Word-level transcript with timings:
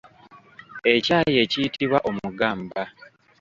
Ekyayi 0.93 1.35
ekiyitibwa 1.43 1.97
omugamba. 2.09 2.83